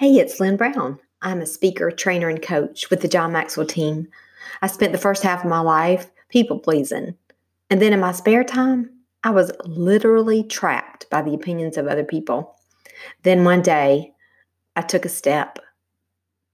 [0.00, 0.98] Hey, it's Lynn Brown.
[1.20, 4.08] I'm a speaker, trainer, and coach with the John Maxwell team.
[4.62, 7.18] I spent the first half of my life people pleasing.
[7.68, 8.88] And then in my spare time,
[9.24, 12.56] I was literally trapped by the opinions of other people.
[13.24, 14.14] Then one day,
[14.74, 15.58] I took a step,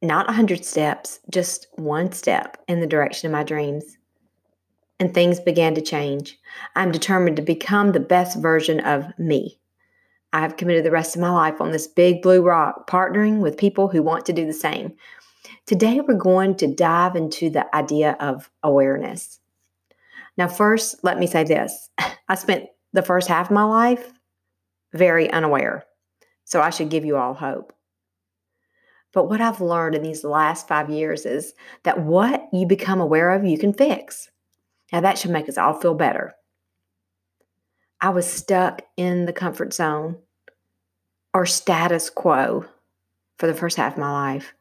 [0.00, 3.98] not a hundred steps, just one step in the direction of my dreams.
[5.00, 6.38] And things began to change.
[6.76, 9.58] I'm determined to become the best version of me.
[10.32, 13.58] I have committed the rest of my life on this big blue rock, partnering with
[13.58, 14.94] people who want to do the same.
[15.66, 19.40] Today, we're going to dive into the idea of awareness.
[20.36, 21.90] Now, first, let me say this
[22.28, 24.12] I spent the first half of my life
[24.92, 25.84] very unaware,
[26.44, 27.72] so I should give you all hope.
[29.12, 31.52] But what I've learned in these last five years is
[31.82, 34.30] that what you become aware of, you can fix.
[34.90, 36.34] Now, that should make us all feel better.
[38.02, 40.16] I was stuck in the comfort zone
[41.32, 42.66] or status quo
[43.38, 44.54] for the first half of my life.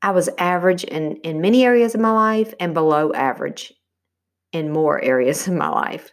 [0.00, 3.74] I was average in, in many areas of my life and below average
[4.50, 6.12] in more areas of my life.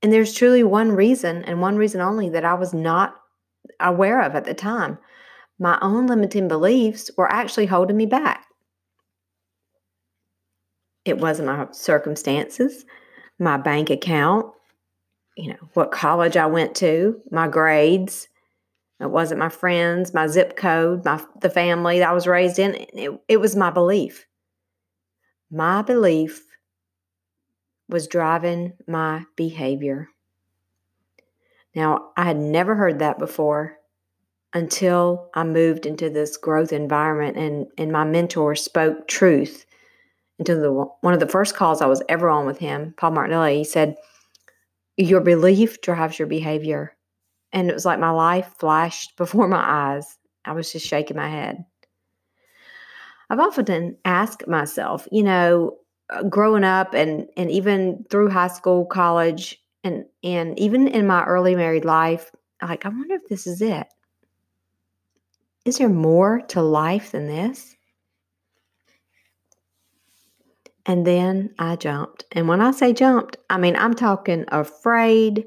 [0.00, 3.16] And there's truly one reason and one reason only that I was not
[3.80, 4.98] aware of at the time.
[5.58, 8.46] My own limiting beliefs were actually holding me back.
[11.04, 12.84] It wasn't my circumstances,
[13.40, 14.52] my bank account,
[15.36, 18.28] you know, what college I went to, my grades.
[19.00, 22.74] It wasn't my friends, my zip code, my the family that I was raised in.
[22.74, 24.26] It, it was my belief.
[25.50, 26.44] My belief
[27.88, 30.08] was driving my behavior.
[31.74, 33.78] Now, I had never heard that before
[34.52, 39.64] until I moved into this growth environment and, and my mentor spoke truth
[40.40, 43.58] into the one of the first calls I was ever on with him, Paul Martinelli.
[43.58, 43.96] He said,
[44.96, 46.96] Your belief drives your behavior.
[47.52, 49.62] And it was like my life flashed before my
[49.94, 50.18] eyes.
[50.44, 51.64] I was just shaking my head.
[53.28, 55.76] I've often asked myself, you know,
[56.08, 61.22] uh, growing up and and even through high school, college, and and even in my
[61.24, 63.86] early married life, like I wonder if this is it.
[65.66, 67.76] Is there more to life than this?
[70.86, 72.24] And then I jumped.
[72.32, 75.46] And when I say jumped, I mean I'm talking afraid,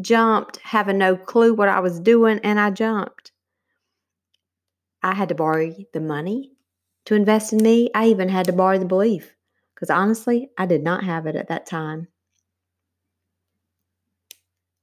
[0.00, 3.32] jumped, having no clue what I was doing, and I jumped.
[5.02, 6.52] I had to borrow the money
[7.06, 7.90] to invest in me.
[7.94, 9.34] I even had to borrow the belief.
[9.74, 12.08] Because honestly, I did not have it at that time.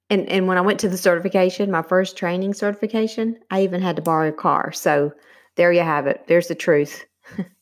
[0.10, 3.98] And, and when I went to the certification, my first training certification, I even had
[3.98, 4.72] to borrow a car.
[4.72, 5.12] So
[5.56, 6.24] there you have it.
[6.28, 7.06] There's the truth.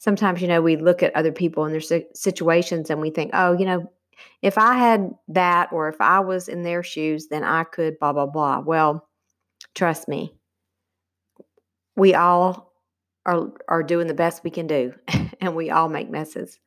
[0.00, 3.52] Sometimes, you know, we look at other people and their situations and we think, oh,
[3.52, 3.92] you know,
[4.40, 8.14] if I had that or if I was in their shoes, then I could blah,
[8.14, 8.60] blah, blah.
[8.60, 9.06] Well,
[9.74, 10.34] trust me,
[11.96, 12.72] we all
[13.26, 14.94] are are doing the best we can do
[15.40, 16.58] and we all make messes.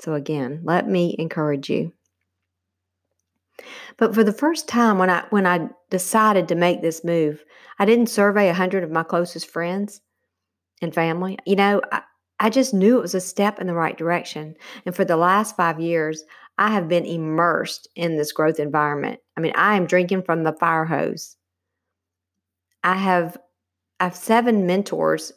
[0.00, 1.92] So again, let me encourage you.
[3.98, 7.44] But for the first time when I when I decided to make this move,
[7.78, 10.00] I didn't survey a hundred of my closest friends
[10.80, 11.38] and family.
[11.44, 12.00] You know, I,
[12.40, 14.56] I just knew it was a step in the right direction.
[14.86, 16.24] And for the last five years,
[16.58, 19.20] I have been immersed in this growth environment.
[19.36, 21.36] I mean, I am drinking from the fire hose.
[22.82, 23.36] I have
[24.00, 25.32] I have seven mentors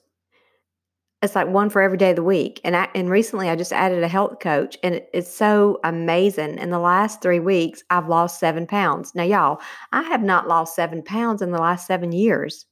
[1.23, 2.59] it's like one for every day of the week.
[2.65, 6.59] And I, and recently I just added a health coach and it, it's so amazing.
[6.59, 9.15] In the last three weeks, I've lost seven pounds.
[9.15, 9.61] Now, y'all,
[9.93, 12.65] I have not lost seven pounds in the last seven years.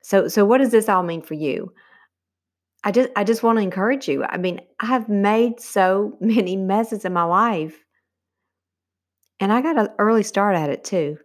[0.00, 1.72] So, so what does this all mean for you?
[2.84, 4.24] I just, I just want to encourage you.
[4.24, 7.82] I mean, I have made so many messes in my life,
[9.40, 11.18] and I got an early start at it too.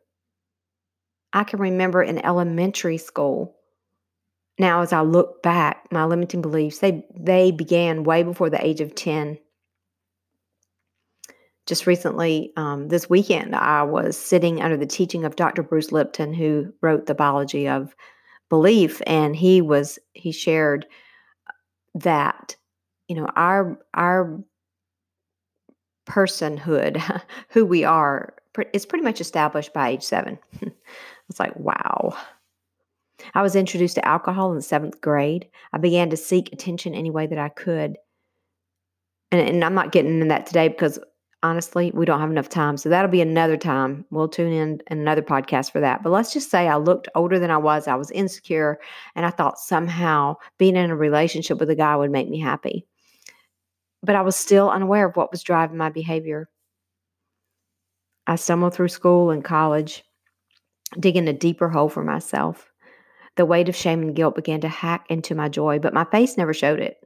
[1.31, 3.55] I can remember in elementary school
[4.59, 8.81] now, as I look back, my limiting beliefs, they, they began way before the age
[8.81, 9.39] of 10.
[11.65, 15.63] Just recently, um, this weekend, I was sitting under the teaching of Dr.
[15.63, 17.95] Bruce Lipton, who wrote The Biology of
[18.49, 20.85] Belief, and he was he shared
[21.95, 22.55] that
[23.07, 24.39] you know our our
[26.07, 27.01] personhood,
[27.49, 28.33] who we are,
[28.73, 30.39] is pretty much established by age seven.
[31.29, 32.15] it's like wow,
[33.33, 35.47] I was introduced to alcohol in seventh grade.
[35.73, 37.97] I began to seek attention any way that I could.
[39.31, 40.99] And, and I'm not getting into that today because
[41.43, 42.77] honestly, we don't have enough time.
[42.77, 44.05] So that'll be another time.
[44.11, 46.03] We'll tune in another podcast for that.
[46.03, 47.87] But let's just say I looked older than I was.
[47.87, 48.79] I was insecure
[49.15, 52.85] and I thought somehow being in a relationship with a guy would make me happy.
[54.03, 56.49] But I was still unaware of what was driving my behavior.
[58.27, 60.03] I stumbled through school and college
[60.99, 62.71] digging a deeper hole for myself.
[63.35, 66.37] The weight of shame and guilt began to hack into my joy, but my face
[66.37, 66.97] never showed it.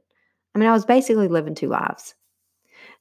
[0.54, 2.14] I mean, I was basically living two lives.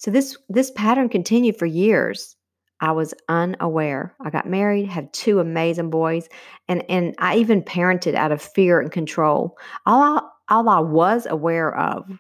[0.03, 2.35] So this this pattern continued for years.
[2.81, 4.13] I was unaware.
[4.19, 6.27] I got married, had two amazing boys,
[6.67, 9.57] and and I even parented out of fear and control.
[9.85, 12.19] All I, all I was aware of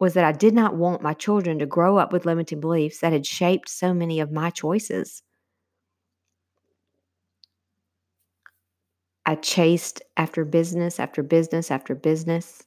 [0.00, 3.12] was that I did not want my children to grow up with limiting beliefs that
[3.12, 5.22] had shaped so many of my choices.
[9.24, 12.64] I chased after business after business after business.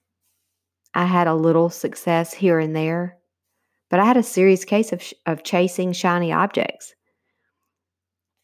[0.93, 3.17] I had a little success here and there,
[3.93, 6.95] but I had a serious case of, of chasing shiny objects.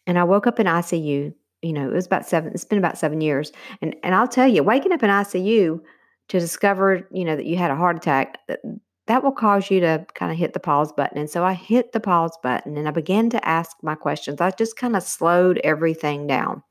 [0.06, 1.34] And I woke up in ICU.
[1.64, 3.52] You know, it was about seven, it's been about seven years.
[3.82, 5.80] And, and I'll tell you, waking up in ICU
[6.28, 8.60] to discover, you know, that you had a heart attack, that,
[9.08, 11.18] that will cause you to kind of hit the pause button.
[11.18, 14.40] And so I hit the pause button and I began to ask my questions.
[14.40, 16.62] I just kind of slowed everything down.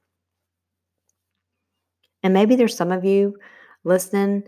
[2.22, 3.38] And maybe there's some of you
[3.82, 4.44] listening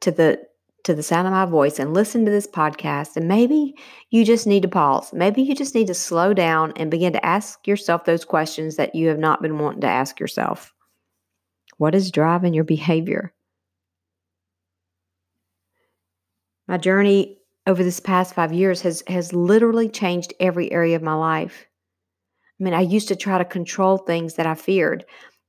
[0.00, 0.40] to the
[0.84, 3.74] to the sound of my voice and listen to this podcast and maybe
[4.10, 5.12] you just need to pause.
[5.12, 8.94] Maybe you just need to slow down and begin to ask yourself those questions that
[8.94, 10.72] you have not been wanting to ask yourself.
[11.78, 13.32] What is driving your behavior?
[16.66, 21.14] My journey over this past 5 years has has literally changed every area of my
[21.14, 21.66] life.
[22.60, 25.04] I mean, I used to try to control things that I feared.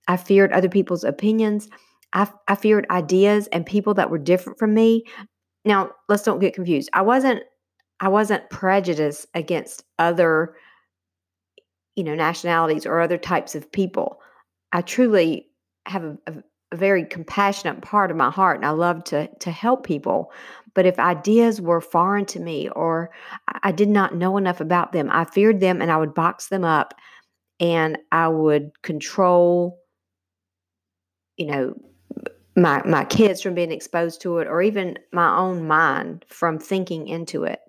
[0.07, 1.69] I feared other people's opinions.
[2.13, 5.03] I, I feared ideas and people that were different from me.
[5.65, 6.89] Now, let's don't get confused.
[6.93, 7.43] I wasn't
[7.99, 10.55] I wasn't prejudiced against other
[11.95, 14.21] you know nationalities or other types of people.
[14.71, 15.47] I truly
[15.85, 16.33] have a, a,
[16.71, 20.31] a very compassionate part of my heart and I love to to help people.
[20.75, 23.11] But if ideas were foreign to me or
[23.61, 26.63] I did not know enough about them, I feared them and I would box them
[26.63, 26.93] up
[27.59, 29.79] and I would control
[31.37, 31.75] you know
[32.55, 37.07] my my kids from being exposed to it or even my own mind from thinking
[37.07, 37.59] into it.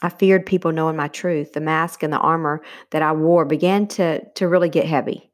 [0.00, 1.52] I feared people knowing my truth.
[1.52, 5.30] The mask and the armor that i wore began to to really get heavy.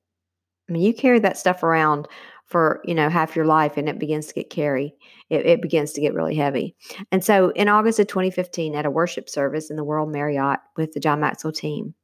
[0.68, 2.08] I mean you carry that stuff around
[2.46, 4.94] for you know half your life and it begins to get carry
[5.30, 6.74] it, it begins to get really heavy.
[7.12, 10.92] And so in august of 2015 at a worship service in the world marriott with
[10.92, 11.94] the john maxwell team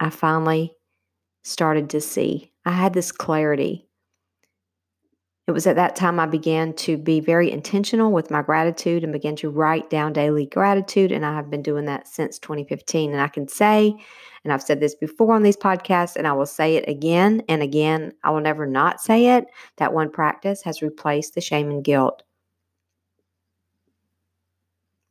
[0.00, 0.76] i finally
[1.46, 2.52] started to see.
[2.66, 3.86] I had this clarity.
[5.46, 9.12] It was at that time I began to be very intentional with my gratitude and
[9.12, 11.12] began to write down daily gratitude.
[11.12, 13.12] And I have been doing that since 2015.
[13.12, 13.94] And I can say,
[14.42, 17.62] and I've said this before on these podcasts, and I will say it again and
[17.62, 19.44] again, I will never not say it,
[19.76, 22.24] that one practice has replaced the shame and guilt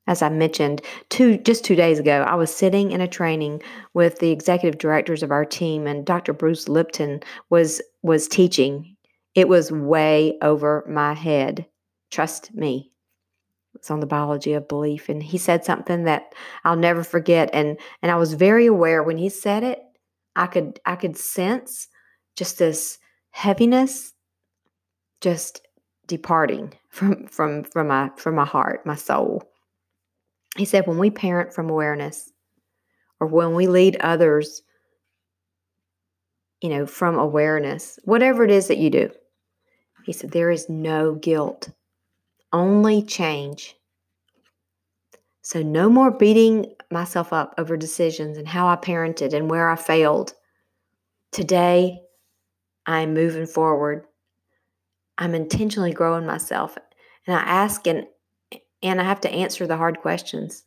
[0.08, 3.62] as I mentioned, two just two days ago, I was sitting in a training
[3.94, 6.34] with the executive directors of our team, and Dr.
[6.34, 8.96] Bruce Lipton was was teaching.
[9.34, 11.66] It was way over my head.
[12.12, 12.92] Trust me.
[13.74, 17.50] It's on the biology of belief, and he said something that I'll never forget.
[17.52, 19.82] and And I was very aware when he said it.
[20.36, 21.88] I could I could sense
[22.36, 23.00] just this
[23.32, 24.14] heaviness,
[25.20, 25.62] just
[26.06, 29.44] departing from from from my from my heart, my soul
[30.58, 32.32] he said, when we parent from awareness
[33.20, 34.62] or when we lead others,
[36.62, 39.12] you know, from awareness, whatever it is that you do,
[40.06, 41.70] he said, there is no guilt,
[42.54, 43.76] only change.
[45.42, 49.76] So, no more beating myself up over decisions and how I parented and where I
[49.76, 50.34] failed.
[51.32, 52.00] Today,
[52.86, 54.06] I'm moving forward.
[55.18, 56.78] I'm intentionally growing myself.
[57.28, 58.06] And I ask and
[58.86, 60.64] and I have to answer the hard questions.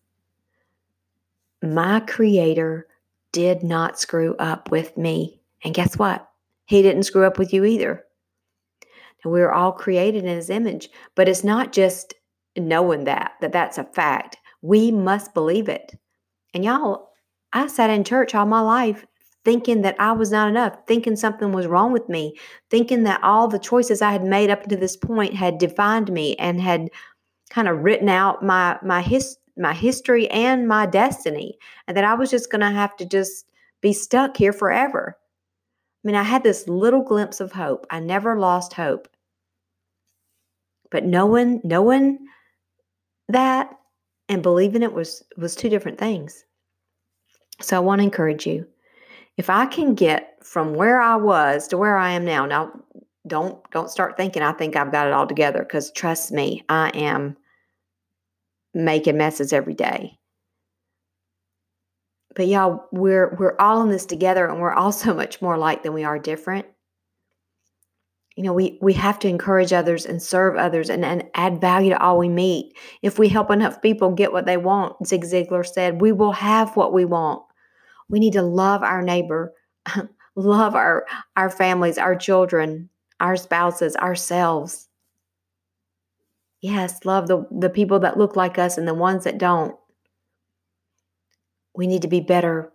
[1.63, 2.87] My Creator
[3.33, 5.41] did not screw up with me.
[5.63, 6.29] And guess what?
[6.67, 8.05] He didn't screw up with you either.
[9.25, 12.15] We are all created in His image, but it's not just
[12.57, 14.37] knowing that, that that's a fact.
[14.63, 15.97] We must believe it.
[16.53, 17.11] And y'all,
[17.53, 19.07] I sat in church all my life
[19.45, 22.37] thinking that I was not enough, thinking something was wrong with me,
[22.71, 26.37] thinking that all the choices I had made up to this point had defined me
[26.37, 26.91] and had
[27.49, 32.14] kind of written out my my his my history and my destiny and that I
[32.14, 33.47] was just going to have to just
[33.81, 35.17] be stuck here forever.
[35.19, 37.87] I mean, I had this little glimpse of hope.
[37.90, 39.09] I never lost hope.
[40.90, 42.19] But knowing knowing
[43.28, 43.71] that
[44.28, 46.45] and believing it was was two different things.
[47.61, 48.67] So I want to encourage you.
[49.37, 52.47] If I can get from where I was to where I am now.
[52.47, 52.73] Now
[53.28, 56.88] don't don't start thinking I think I've got it all together because trust me, I
[56.90, 57.37] am
[58.75, 60.18] making messes every day.
[62.35, 65.82] But y'all, we're we're all in this together and we're all so much more alike
[65.82, 66.66] than we are different.
[68.37, 71.90] You know, we we have to encourage others and serve others and, and add value
[71.90, 72.76] to all we meet.
[73.02, 76.76] If we help enough people get what they want, Zig Ziglar said, we will have
[76.76, 77.42] what we want.
[78.08, 79.52] We need to love our neighbor,
[80.37, 81.04] love our
[81.37, 82.90] our families, our children,
[83.21, 84.89] our spouses, ourselves.
[86.61, 89.77] Yes, love the, the people that look like us and the ones that don't.
[91.75, 92.73] We need to be better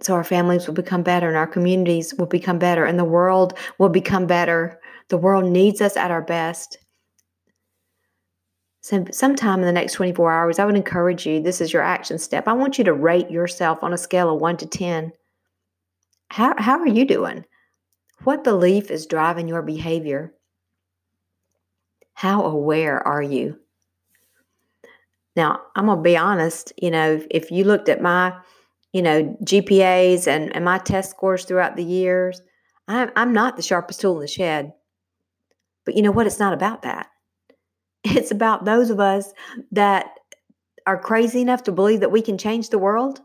[0.00, 3.54] so our families will become better and our communities will become better and the world
[3.78, 4.80] will become better.
[5.08, 6.78] The world needs us at our best.
[8.80, 12.18] So, sometime in the next 24 hours, I would encourage you this is your action
[12.18, 12.46] step.
[12.46, 15.12] I want you to rate yourself on a scale of 1 to 10.
[16.28, 17.46] How, how are you doing?
[18.24, 20.32] What belief is driving your behavior?
[22.14, 23.58] How aware are you?
[25.36, 28.34] Now, I'm going to be honest, you know, if you looked at my,
[28.92, 32.40] you know, GPAs and, and my test scores throughout the years,
[32.88, 34.72] I'm, I'm not the sharpest tool in the shed.
[35.84, 36.26] But you know what?
[36.26, 37.08] It's not about that.
[38.06, 39.32] It's about those of us
[39.72, 40.10] that
[40.86, 43.20] are crazy enough to believe that we can change the world.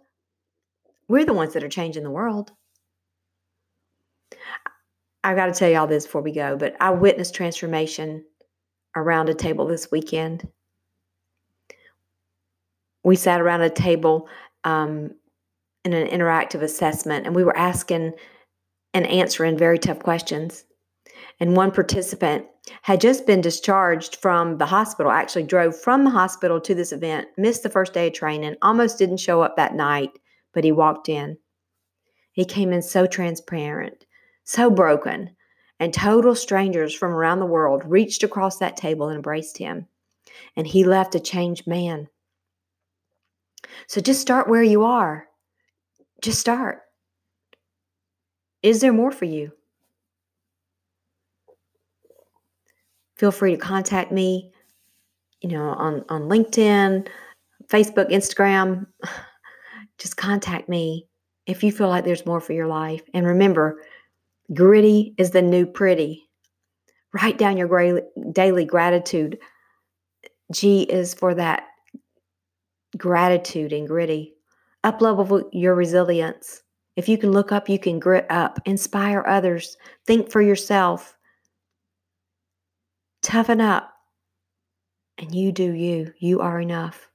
[1.10, 2.54] We're the ones that are changing the world.
[5.24, 8.24] I got to tell you all this before we go, but I witnessed transformation
[8.96, 10.48] around a table this weekend
[13.04, 14.28] we sat around a table
[14.64, 15.12] um,
[15.86, 18.14] in an interactive assessment and we were asking
[18.94, 20.66] and answering very tough questions.
[21.40, 22.46] And one participant
[22.82, 27.28] had just been discharged from the hospital, actually drove from the hospital to this event,
[27.38, 30.12] missed the first day of training, almost didn't show up that night,
[30.54, 31.38] but he walked in.
[32.34, 34.06] He came in so transparent,
[34.50, 35.30] so broken,
[35.80, 39.86] and total strangers from around the world reached across that table and embraced him.
[40.56, 42.08] And he left a changed man.
[43.86, 45.28] So just start where you are.
[46.24, 46.82] Just start.
[48.64, 49.52] Is there more for you?
[53.18, 54.52] Feel free to contact me,
[55.42, 57.08] you know, on, on LinkedIn,
[57.68, 58.88] Facebook, Instagram.
[59.98, 61.08] Just contact me
[61.46, 63.02] if you feel like there's more for your life.
[63.14, 63.82] And remember,
[64.54, 66.30] gritty is the new pretty.
[67.14, 68.02] Write down your
[68.32, 69.40] daily gratitude.
[70.54, 71.64] G is for that
[72.98, 74.34] gratitude and gritty.
[74.84, 76.64] Up level your resilience.
[76.96, 78.60] If you can look up, you can grit up.
[78.66, 79.78] Inspire others.
[80.06, 81.16] Think for yourself.
[83.22, 83.94] Toughen up.
[85.18, 86.14] And you do you.
[86.20, 87.10] You are enough.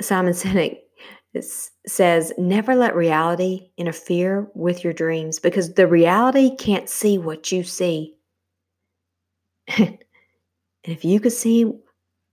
[0.00, 0.78] Simon Sinek
[1.86, 7.62] says, Never let reality interfere with your dreams because the reality can't see what you
[7.62, 8.16] see.
[9.78, 9.98] and
[10.84, 11.72] if you could see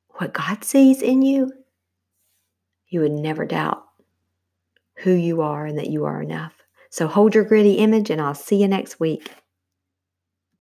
[0.10, 1.52] what God sees in you,
[2.88, 3.86] you would never doubt
[4.98, 6.54] who you are and that you are enough.
[6.90, 9.32] So hold your gritty image, and I'll see you next week.